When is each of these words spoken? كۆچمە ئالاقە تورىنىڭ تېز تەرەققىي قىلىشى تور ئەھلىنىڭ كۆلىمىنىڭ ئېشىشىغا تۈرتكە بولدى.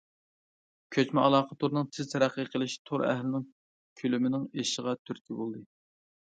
كۆچمە 0.95 1.25
ئالاقە 1.25 1.57
تورىنىڭ 1.63 1.85
تېز 1.99 2.09
تەرەققىي 2.15 2.49
قىلىشى 2.55 2.81
تور 2.91 3.05
ئەھلىنىڭ 3.11 3.47
كۆلىمىنىڭ 4.03 4.51
ئېشىشىغا 4.51 4.99
تۈرتكە 5.07 5.41
بولدى. 5.45 5.67